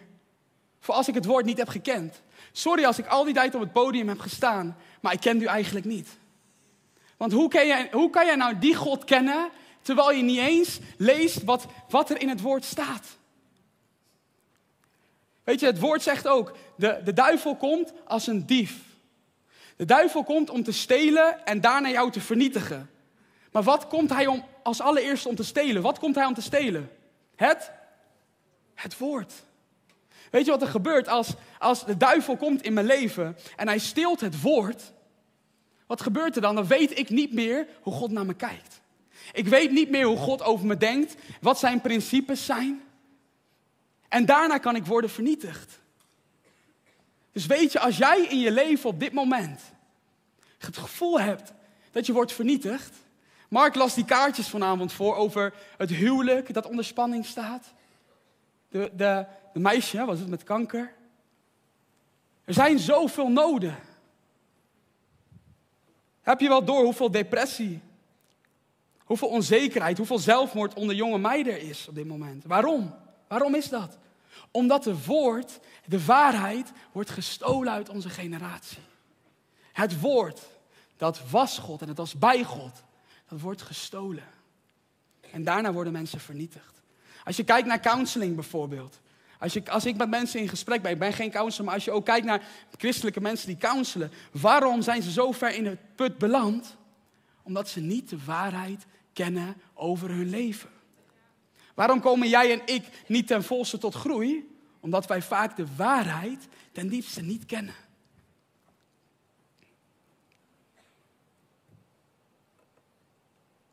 [0.79, 2.21] voor als ik het woord niet heb gekend.
[2.51, 5.45] Sorry als ik al die tijd op het podium heb gestaan, maar ik ken u
[5.45, 6.17] eigenlijk niet.
[7.17, 9.49] Want hoe kan, jij, hoe kan jij nou die God kennen,
[9.81, 13.18] terwijl je niet eens leest wat, wat er in het woord staat?
[15.49, 18.77] Weet je, het woord zegt ook, de, de duivel komt als een dief.
[19.75, 22.89] De duivel komt om te stelen en daarna jou te vernietigen.
[23.51, 25.81] Maar wat komt hij om, als allereerste om te stelen?
[25.81, 26.91] Wat komt hij om te stelen?
[27.35, 27.71] Het?
[28.75, 29.33] Het woord.
[30.31, 33.79] Weet je wat er gebeurt als, als de duivel komt in mijn leven en hij
[33.79, 34.93] steelt het woord?
[35.87, 36.55] Wat gebeurt er dan?
[36.55, 38.81] Dan weet ik niet meer hoe God naar me kijkt.
[39.33, 42.81] Ik weet niet meer hoe God over me denkt, wat zijn principes zijn.
[44.09, 45.79] En daarna kan ik worden vernietigd.
[47.31, 49.61] Dus weet je, als jij in je leven op dit moment
[50.57, 51.53] het gevoel hebt
[51.91, 52.95] dat je wordt vernietigd.
[53.49, 57.73] Mark las die kaartjes vanavond voor over het huwelijk dat onder spanning staat.
[58.69, 60.93] De, de, de meisje, was het met kanker?
[62.45, 63.77] Er zijn zoveel noden.
[66.21, 67.81] Heb je wel door hoeveel depressie,
[69.03, 72.43] hoeveel onzekerheid, hoeveel zelfmoord onder jonge meiden is op dit moment?
[72.45, 72.95] Waarom?
[73.29, 73.97] Waarom is dat?
[74.51, 78.83] Omdat het woord, de waarheid, wordt gestolen uit onze generatie.
[79.71, 80.41] Het woord,
[80.97, 82.83] dat was God en het was bij God,
[83.27, 84.23] dat wordt gestolen.
[85.31, 86.81] En daarna worden mensen vernietigd.
[87.23, 88.99] Als je kijkt naar counseling bijvoorbeeld.
[89.39, 91.91] Als, als ik met mensen in gesprek ben, ik ben geen counselor, maar als je
[91.91, 94.11] ook kijkt naar christelijke mensen die counselen.
[94.31, 96.77] Waarom zijn ze zo ver in het put beland?
[97.43, 100.69] Omdat ze niet de waarheid kennen over hun leven.
[101.79, 104.57] Waarom komen jij en ik niet ten volste tot groei?
[104.79, 107.75] Omdat wij vaak de waarheid ten diepste niet kennen.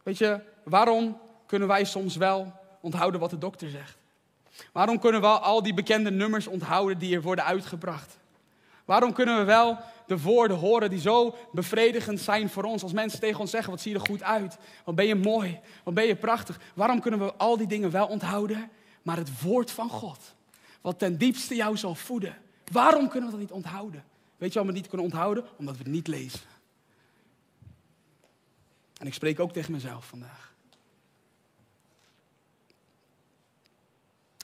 [0.03, 3.99] Weet je, waarom kunnen wij soms wel onthouden wat de dokter zegt?
[4.73, 8.19] Waarom kunnen we al die bekende nummers onthouden die er worden uitgebracht?
[8.85, 12.83] Waarom kunnen we wel de woorden horen die zo bevredigend zijn voor ons?
[12.83, 14.59] Als mensen tegen ons zeggen, wat zie je er goed uit?
[14.85, 15.61] Wat ben je mooi?
[15.85, 16.61] Wat ben je prachtig?
[16.75, 18.71] Waarom kunnen we al die dingen wel onthouden?
[19.03, 20.35] Maar het woord van God,
[20.81, 22.37] wat ten diepste jou zal voeden.
[22.73, 24.05] Waarom kunnen we dat niet onthouden?
[24.37, 25.45] Weet je waarom we het niet kunnen onthouden?
[25.57, 26.41] Omdat we het niet lezen.
[28.99, 30.55] En ik spreek ook tegen mezelf vandaag.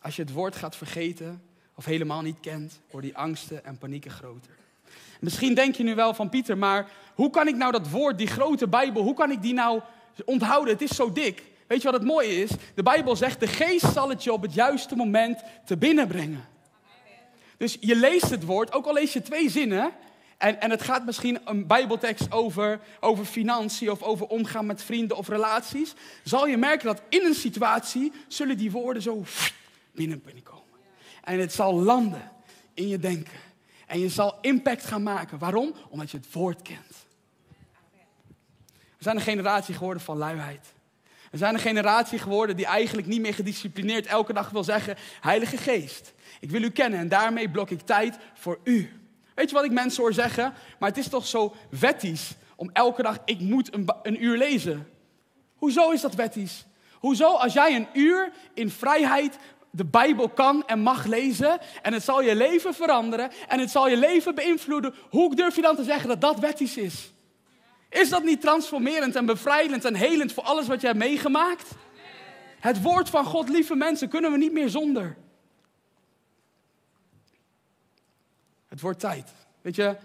[0.02, 1.42] Als je het woord gaat vergeten,
[1.74, 4.61] of helemaal niet kent, worden die angsten en panieken groter.
[5.22, 8.26] Misschien denk je nu wel van Pieter, maar hoe kan ik nou dat woord, die
[8.26, 9.80] grote Bijbel, hoe kan ik die nou
[10.24, 10.72] onthouden?
[10.72, 11.42] Het is zo dik.
[11.66, 12.50] Weet je wat het mooie is?
[12.74, 16.44] De Bijbel zegt, de geest zal het je op het juiste moment te binnen brengen.
[17.56, 19.92] Dus je leest het woord, ook al lees je twee zinnen,
[20.38, 25.16] en, en het gaat misschien een Bijbeltekst over, over financiën of over omgaan met vrienden
[25.16, 29.24] of relaties, zal je merken dat in een situatie zullen die woorden zo
[29.92, 30.62] binnen komen.
[31.24, 32.30] En het zal landen
[32.74, 33.51] in je denken.
[33.92, 35.38] En je zal impact gaan maken.
[35.38, 35.74] Waarom?
[35.88, 37.06] Omdat je het woord kent.
[38.70, 40.72] We zijn een generatie geworden van luiheid.
[41.30, 45.56] We zijn een generatie geworden die eigenlijk niet meer gedisciplineerd elke dag wil zeggen: Heilige
[45.56, 48.90] Geest, ik wil u kennen en daarmee blok ik tijd voor u.
[49.34, 50.54] Weet je wat ik mensen hoor zeggen?
[50.78, 54.88] Maar het is toch zo wettisch om elke dag, ik moet een, een uur lezen.
[55.56, 56.66] Hoezo is dat wettisch?
[56.92, 59.38] Hoezo als jij een uur in vrijheid
[59.74, 63.88] de Bijbel kan en mag lezen en het zal je leven veranderen en het zal
[63.88, 67.12] je leven beïnvloeden, hoe durf je dan te zeggen dat dat wettisch is?
[67.88, 71.70] Is dat niet transformerend en bevrijdend en helend voor alles wat je hebt meegemaakt?
[72.60, 75.16] Het woord van God, lieve mensen, kunnen we niet meer zonder.
[78.68, 79.32] Het wordt tijd.
[79.62, 79.96] Weet je,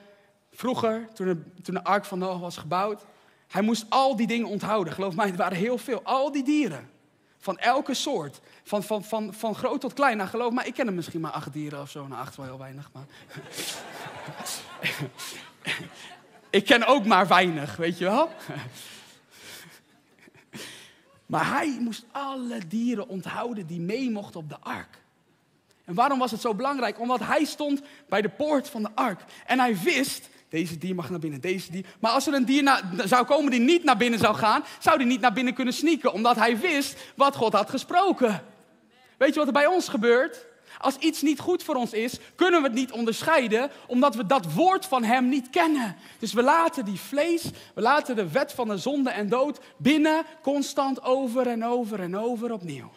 [0.51, 3.05] vroeger, toen de, toen de ark van Noach was gebouwd,
[3.47, 4.93] hij moest al die dingen onthouden.
[4.93, 6.01] Geloof mij, het waren heel veel.
[6.03, 6.89] Al die dieren.
[7.37, 8.39] Van elke soort.
[8.63, 10.17] Van, van, van, van groot tot klein.
[10.17, 12.07] Nou, geloof me, ik ken er misschien maar acht dieren of zo.
[12.07, 13.05] Nou, acht wel heel weinig, maar...
[16.49, 18.29] ik ken ook maar weinig, weet je wel?
[21.25, 25.05] maar hij moest alle dieren onthouden die mee mochten op de ark.
[25.87, 26.99] En waarom was het zo belangrijk?
[26.99, 29.21] Omdat hij stond bij de poort van de ark.
[29.45, 31.85] En hij wist, deze dier mag naar binnen, deze dier.
[31.99, 35.07] Maar als er een dier zou komen die niet naar binnen zou gaan, zou die
[35.07, 36.13] niet naar binnen kunnen sneaken.
[36.13, 38.43] Omdat hij wist wat God had gesproken.
[39.17, 40.45] Weet je wat er bij ons gebeurt?
[40.77, 44.53] Als iets niet goed voor ons is, kunnen we het niet onderscheiden, omdat we dat
[44.53, 45.95] woord van Hem niet kennen.
[46.19, 47.43] Dus we laten die vlees,
[47.75, 52.17] we laten de wet van de zonde en dood binnen, constant over en over en
[52.17, 52.91] over opnieuw.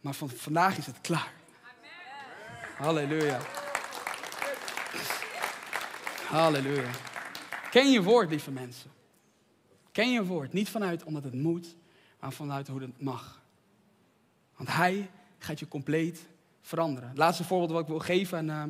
[0.00, 1.32] Maar van, vandaag is het klaar.
[2.76, 3.40] Halleluja.
[6.30, 6.90] Halleluja.
[7.70, 8.90] Ken je woord, lieve mensen.
[9.92, 10.52] Ken je woord.
[10.52, 11.76] Niet vanuit omdat het moet,
[12.20, 13.40] maar vanuit hoe het mag.
[14.56, 16.26] Want hij gaat je compleet
[16.62, 17.08] veranderen.
[17.08, 18.62] Het laatste voorbeeld wat ik wil geven, en uh,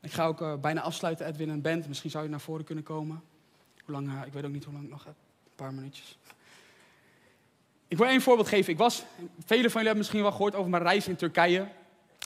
[0.00, 1.88] ik ga ook uh, bijna afsluiten, Edwin en Bent.
[1.88, 3.22] Misschien zou je naar voren kunnen komen.
[3.84, 5.14] Hoe lang, uh, ik weet ook niet hoe lang ik nog heb.
[5.44, 6.18] Een paar minuutjes.
[7.88, 8.72] Ik wil één voorbeeld geven.
[8.72, 9.04] Ik was,
[9.44, 11.68] velen van jullie hebben misschien wel gehoord over mijn reis in Turkije.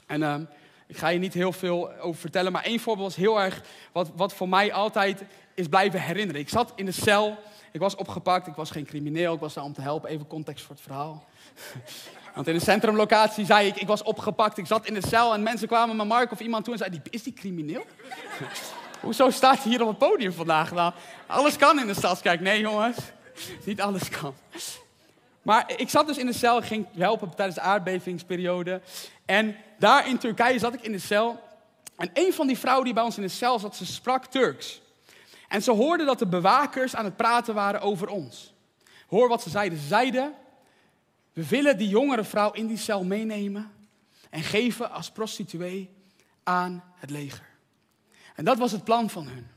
[0.05, 0.43] En ehm,
[0.87, 4.11] ik ga je niet heel veel over vertellen, maar één voorbeeld was heel erg wat,
[4.15, 6.41] wat voor mij altijd is blijven herinneren.
[6.41, 7.37] Ik zat in de cel,
[7.71, 10.09] ik was opgepakt, ik was geen crimineel, ik was daar om te helpen.
[10.09, 11.25] Even context voor het verhaal.
[12.35, 15.43] Want in de centrumlocatie zei ik, ik was opgepakt, ik zat in de cel en
[15.43, 17.85] mensen kwamen met Mark of iemand toe en zeiden, is die crimineel?
[19.01, 20.71] Hoezo staat hij hier op het podium vandaag?
[20.71, 20.93] Nou,
[21.27, 22.39] alles kan in de stadskerk.
[22.39, 22.97] Nee jongens,
[23.63, 24.33] niet alles kan.
[25.45, 28.81] Maar ik zat dus in de cel, ging helpen tijdens de aardbevingsperiode.
[29.25, 31.39] En daar in Turkije zat ik in de cel.
[31.97, 34.81] En een van die vrouwen die bij ons in de cel zat, ze sprak Turks.
[35.47, 38.53] En ze hoorde dat de bewakers aan het praten waren over ons.
[39.07, 39.79] Hoor wat ze zeiden.
[39.79, 40.33] Ze zeiden,
[41.33, 43.71] we willen die jongere vrouw in die cel meenemen
[44.29, 45.89] en geven als prostituee
[46.43, 47.49] aan het leger.
[48.35, 49.47] En dat was het plan van hun.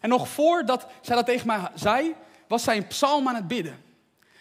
[0.00, 2.14] En nog voordat zij dat tegen mij zei,
[2.48, 3.90] was zij een psalm aan het bidden.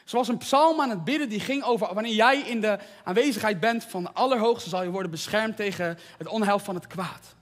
[0.05, 3.83] Was een psalm aan het bidden die ging over wanneer jij in de aanwezigheid bent
[3.83, 7.35] van de Allerhoogste, zal je worden beschermd tegen het onheil van het kwaad.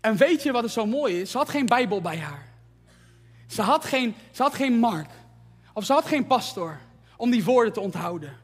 [0.00, 1.30] En weet je wat er zo mooi is?
[1.30, 2.46] Ze had geen Bijbel bij haar.
[3.46, 5.10] Ze had geen, ze had geen Mark.
[5.72, 6.78] Of ze had geen pastor
[7.16, 8.36] om die woorden te onthouden.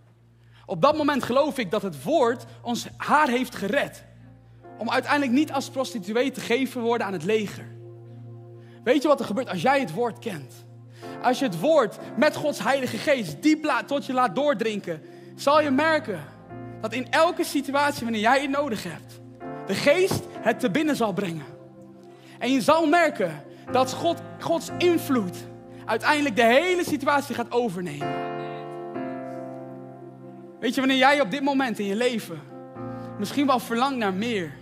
[0.67, 4.05] Op dat moment geloof ik dat het woord ons haar heeft gered.
[4.79, 7.69] Om uiteindelijk niet als prostituee te geven worden aan het leger.
[8.85, 10.65] Weet je wat er gebeurt als jij het woord kent?
[11.23, 15.03] Als je het woord met Gods Heilige Geest diep tot je laat doordrinken,
[15.37, 16.21] zal je merken
[16.81, 19.21] dat in elke situatie wanneer jij het nodig hebt,
[19.67, 21.45] de Geest het te binnen zal brengen.
[22.39, 25.37] En je zal merken dat God, Gods invloed
[25.85, 28.29] uiteindelijk de hele situatie gaat overnemen.
[30.61, 32.41] Weet je, wanneer jij op dit moment in je leven
[33.19, 34.53] misschien wel verlangt naar meer.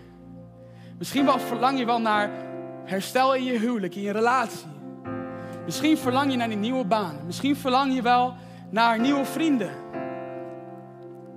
[0.99, 2.31] Misschien wel verlang je wel naar
[2.85, 4.78] herstel in je huwelijk, in je relatie.
[5.69, 7.21] Misschien verlang je naar een nieuwe baan.
[7.27, 8.35] Misschien verlang je wel
[8.71, 9.71] naar nieuwe vrienden.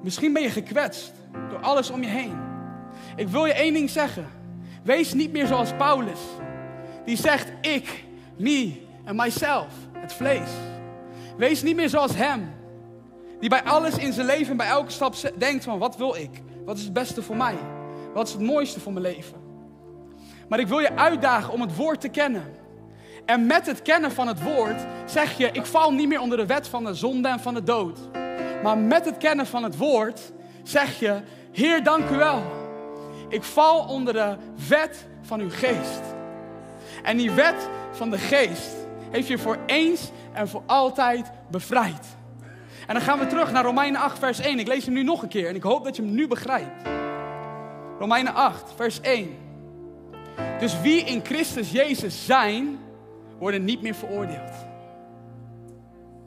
[0.01, 1.13] Misschien ben je gekwetst
[1.49, 2.37] door alles om je heen.
[3.15, 4.25] Ik wil je één ding zeggen.
[4.83, 6.19] Wees niet meer zoals Paulus.
[7.05, 8.03] Die zegt ik,
[8.37, 10.49] me en myself, het vlees.
[11.37, 12.49] Wees niet meer zoals hem.
[13.39, 16.41] Die bij alles in zijn leven, bij elke stap denkt van wat wil ik?
[16.65, 17.55] Wat is het beste voor mij?
[18.13, 19.37] Wat is het mooiste voor mijn leven?
[20.49, 22.60] Maar ik wil je uitdagen om het woord te kennen.
[23.31, 26.45] En met het kennen van het woord zeg je: Ik val niet meer onder de
[26.45, 27.99] wet van de zonde en van de dood.
[28.63, 30.31] Maar met het kennen van het woord
[30.63, 32.43] zeg je: Heer, dank u wel.
[33.29, 34.35] Ik val onder de
[34.67, 36.01] wet van uw geest.
[37.03, 38.75] En die wet van de geest
[39.11, 42.05] heeft je voor eens en voor altijd bevrijd.
[42.87, 44.59] En dan gaan we terug naar Romeinen 8, vers 1.
[44.59, 46.87] Ik lees hem nu nog een keer en ik hoop dat je hem nu begrijpt.
[47.99, 49.37] Romeinen 8, vers 1.
[50.59, 52.79] Dus wie in Christus Jezus zijn,
[53.41, 54.51] worden niet meer veroordeeld.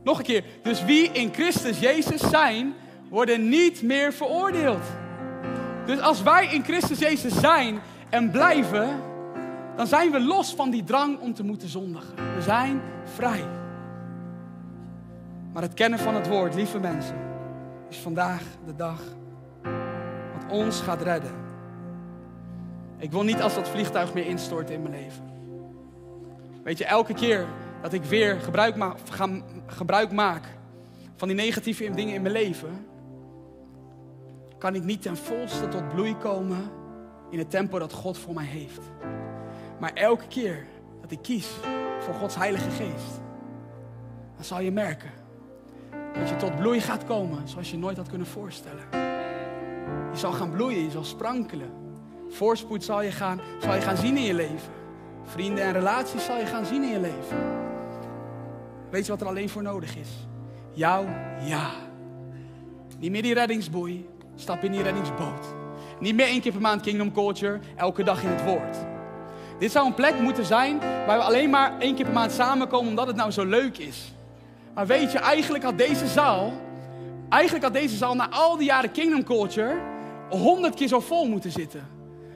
[0.02, 0.44] Nog een keer.
[0.62, 2.74] Dus wie in Christus Jezus zijn,
[3.10, 4.82] worden niet meer veroordeeld.
[5.86, 7.78] Dus als wij in Christus Jezus zijn
[8.10, 9.00] en blijven,
[9.76, 12.14] dan zijn we los van die drang om te moeten zondigen.
[12.34, 13.44] We zijn vrij.
[15.52, 17.16] Maar het kennen van het woord, lieve mensen,
[17.88, 19.00] is vandaag de dag
[20.34, 21.32] wat ons gaat redden.
[22.98, 25.32] Ik wil niet als dat vliegtuig meer instort in mijn leven.
[26.64, 27.46] Weet je, elke keer
[27.82, 28.94] dat ik weer gebruik, ma
[29.66, 30.44] gebruik maak
[31.16, 32.86] van die negatieve dingen in mijn leven,
[34.58, 36.70] kan ik niet ten volste tot bloei komen
[37.30, 38.80] in het tempo dat God voor mij heeft.
[39.80, 40.66] Maar elke keer
[41.00, 41.48] dat ik kies
[42.00, 43.20] voor Gods Heilige Geest,
[44.34, 45.10] dan zal je merken
[46.14, 48.84] dat je tot bloei gaat komen zoals je nooit had kunnen voorstellen.
[50.12, 51.70] Je zal gaan bloeien, je zal sprankelen.
[52.28, 54.83] Voorspoed zal je gaan, zal je gaan zien in je leven.
[55.24, 57.36] Vrienden en relaties zal je gaan zien in je leven.
[58.90, 60.08] Weet je wat er alleen voor nodig is?
[60.72, 61.04] Jouw
[61.44, 61.70] ja.
[62.98, 64.08] Niet meer die reddingsboei.
[64.34, 65.46] Stap in die reddingsboot.
[66.00, 68.76] Niet meer één keer per maand Kingdom Culture, elke dag in het woord.
[69.58, 72.88] Dit zou een plek moeten zijn waar we alleen maar één keer per maand samenkomen
[72.88, 74.12] omdat het nou zo leuk is.
[74.74, 76.52] Maar weet je, eigenlijk had deze zaal,
[77.28, 79.74] eigenlijk had deze zaal na al die jaren Kingdom Culture
[80.30, 81.93] honderd keer zo vol moeten zitten.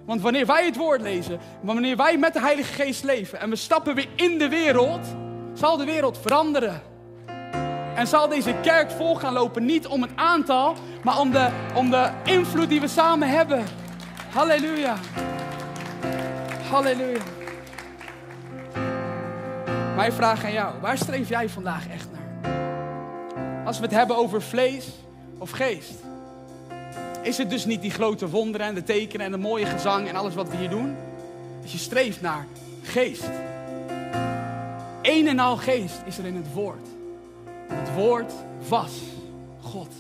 [0.09, 3.57] Want wanneer wij het woord lezen, wanneer wij met de Heilige Geest leven en we
[3.57, 5.07] stappen weer in de wereld,
[5.55, 6.83] zal de wereld veranderen.
[7.95, 11.91] En zal deze kerk vol gaan lopen, niet om het aantal, maar om de, om
[11.91, 13.65] de invloed die we samen hebben.
[14.33, 14.97] Halleluja.
[16.71, 17.23] Halleluja.
[19.97, 23.67] Mijn vraag aan jou, waar streef jij vandaag echt naar?
[23.67, 24.89] Als we het hebben over vlees
[25.39, 26.08] of geest.
[27.23, 30.17] Is het dus niet die grote wonderen en de tekenen en de mooie gezang en
[30.17, 30.97] alles wat we hier doen?
[31.63, 32.47] Als je streeft naar
[32.83, 33.31] geest.
[35.03, 36.87] Een en al geest is er in het woord.
[37.67, 38.33] Het woord
[38.69, 38.93] was
[39.61, 39.93] God.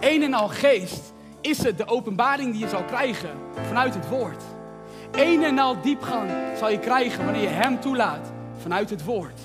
[0.00, 3.30] Een en al geest is het de openbaring die je zal krijgen
[3.66, 4.42] vanuit het woord.
[5.12, 9.40] Een en al diepgang zal je krijgen wanneer je Hem toelaat vanuit het woord.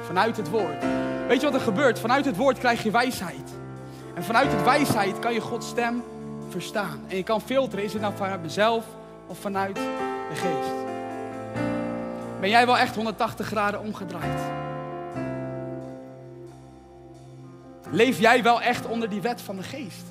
[0.00, 0.84] Vanuit het woord.
[1.28, 1.98] Weet je wat er gebeurt?
[1.98, 3.61] Vanuit het woord krijg je wijsheid.
[4.14, 6.02] En vanuit het wijsheid kan je Gods stem
[6.48, 7.00] verstaan.
[7.08, 8.84] En je kan filteren, is het nou vanuit mezelf
[9.26, 10.72] of vanuit de geest.
[12.40, 14.40] Ben jij wel echt 180 graden omgedraaid?
[17.90, 20.04] Leef jij wel echt onder die wet van de geest?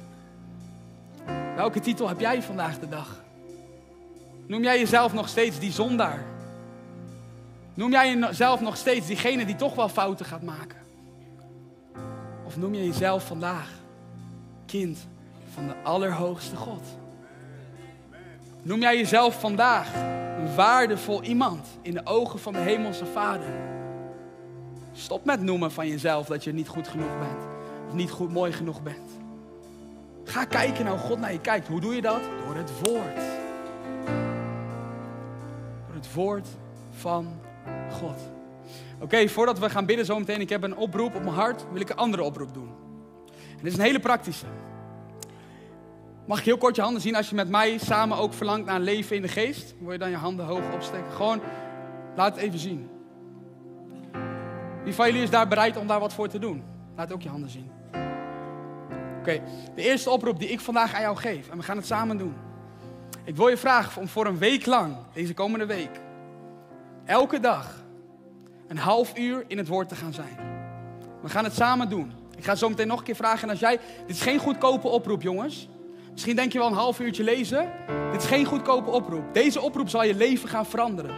[1.55, 3.23] Welke titel heb jij vandaag de dag?
[4.47, 6.23] Noem jij jezelf nog steeds die zondaar?
[7.73, 10.77] Noem jij jezelf nog steeds diegene die toch wel fouten gaat maken?
[12.45, 13.80] Of noem je jezelf vandaag
[14.71, 15.07] kind
[15.53, 16.83] van de Allerhoogste God?
[18.61, 19.93] Noem jij jezelf vandaag
[20.37, 23.53] een waardevol iemand in de ogen van de Hemelse Vader?
[24.93, 27.43] Stop met noemen van jezelf dat je niet goed genoeg bent
[27.87, 29.09] of niet goed mooi genoeg bent.
[30.23, 31.67] Ga kijken naar hoe God naar je kijkt.
[31.67, 32.21] Hoe doe je dat?
[32.45, 33.21] Door het woord.
[35.85, 36.47] Door het woord
[36.89, 37.39] van
[37.91, 38.19] God.
[38.99, 41.89] Oké, voordat we gaan bidden zometeen, ik heb een oproep op mijn hart, wil ik
[41.89, 42.80] een andere oproep doen.
[43.61, 44.45] Dit is een hele praktische.
[46.25, 48.79] Mag ik heel kort je handen zien als je met mij samen ook verlangt naar
[48.79, 49.73] leven in de geest?
[49.79, 51.11] Wil je dan je handen hoog opsteken?
[51.11, 51.41] Gewoon,
[52.15, 52.89] laat het even zien.
[54.83, 56.63] Wie van jullie is daar bereid om daar wat voor te doen?
[56.95, 57.71] Laat ook je handen zien.
[59.19, 59.41] Oké,
[59.75, 62.33] de eerste oproep die ik vandaag aan jou geef, en we gaan het samen doen.
[63.23, 66.01] Ik wil je vragen om voor een week lang, deze komende week,
[67.05, 67.83] elke dag
[68.67, 70.37] een half uur in het woord te gaan zijn.
[71.21, 72.20] We gaan het samen doen.
[72.41, 73.43] Ik ga zo meteen nog een keer vragen.
[73.43, 73.79] En als jij.
[74.07, 75.69] Dit is geen goedkope oproep, jongens.
[76.11, 77.71] Misschien denk je wel een half uurtje lezen.
[78.11, 79.33] Dit is geen goedkope oproep.
[79.33, 81.15] Deze oproep zal je leven gaan veranderen.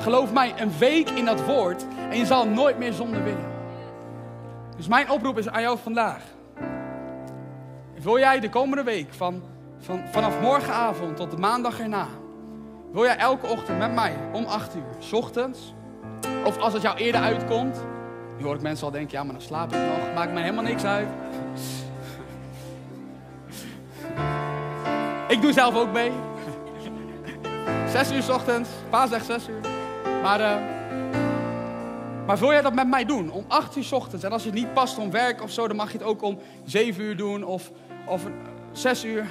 [0.00, 3.46] Geloof mij, een week in dat woord en je zal nooit meer zonder winnen.
[4.76, 6.22] Dus mijn oproep is aan jou vandaag.
[8.02, 9.42] Wil jij de komende week, van,
[9.78, 12.06] van, vanaf morgenavond tot de maandag erna,
[12.92, 15.74] wil jij elke ochtend met mij om 8 uur, s ochtends,
[16.44, 17.84] of als het jou eerder uitkomt,
[18.38, 20.64] nu hoor ik mensen al denken, ja maar dan slaap ik nog, maakt me helemaal
[20.64, 21.08] niks uit.
[25.28, 26.12] Ik doe zelf ook mee.
[27.88, 28.68] Zes uur s ochtends.
[29.08, 29.60] Zegt zes uur.
[30.22, 30.56] Maar, uh,
[32.26, 33.30] maar wil jij dat met mij doen?
[33.30, 34.24] Om acht uur s ochtends.
[34.24, 36.22] En als je het niet past om werk of zo, dan mag je het ook
[36.22, 37.70] om zeven uur doen of,
[38.06, 38.22] of
[38.72, 39.26] zes uur.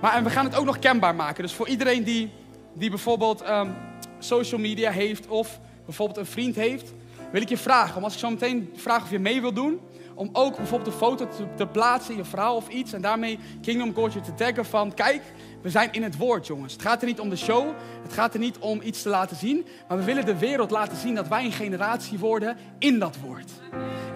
[0.00, 1.42] Maar en we gaan het ook nog kenbaar maken.
[1.42, 2.32] Dus voor iedereen die,
[2.72, 3.74] die bijvoorbeeld um,
[4.18, 6.92] social media heeft of bijvoorbeeld een vriend heeft,
[7.32, 9.80] wil ik je vragen, om als ik zo meteen vraag of je mee wilt doen,
[10.14, 13.92] om ook bijvoorbeeld een foto te, plaatsen in je verhaal of iets en daarmee Kingdom
[13.92, 15.22] Culture te taggen van, kijk,
[15.62, 16.72] we zijn in het woord, jongens.
[16.72, 17.66] Het gaat er niet om de show,
[18.02, 20.96] het gaat er niet om iets te laten zien, maar we willen de wereld laten
[20.96, 23.50] zien dat wij een generatie worden in dat woord.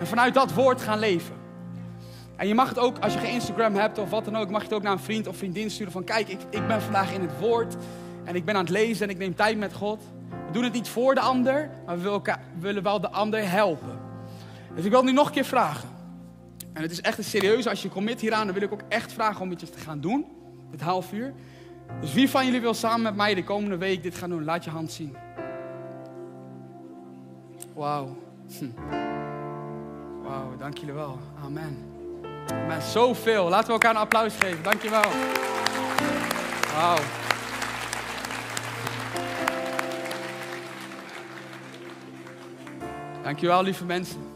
[0.00, 1.34] En vanuit dat woord gaan leven.
[2.36, 4.60] En je mag het ook, als je geen Instagram hebt of wat dan ook, mag
[4.60, 7.12] je het ook naar een vriend of vriendin sturen van, kijk, ik, ik ben vandaag
[7.12, 7.76] in het woord
[8.24, 10.02] en ik ben aan het lezen en ik neem tijd met God.
[10.50, 12.20] We doen het niet voor de ander, maar we
[12.58, 13.98] willen, wel de ander helpen.
[14.74, 15.88] Dus ik wil nu nog een keer vragen.
[16.72, 19.12] En het is echt een serieus, als je commit hieraan, dan wil ik ook echt
[19.12, 20.26] vragen om iets te gaan doen.
[20.70, 21.34] Dit half uur.
[22.00, 24.44] Dus wie van jullie wil samen met mij de komende week dit gaan doen?
[24.44, 25.16] Laat je hand zien.
[27.74, 28.16] Wauw.
[28.58, 28.70] Hm.
[30.22, 31.18] Wauw, dank jullie wel.
[31.44, 31.78] Amen.
[32.52, 32.82] Amen.
[32.82, 33.48] Zoveel.
[33.48, 34.62] Laten we elkaar een applaus geven.
[34.62, 35.10] Dank je wel.
[36.74, 37.19] Wauw.
[43.30, 44.29] Dankjewel, lieve mensen.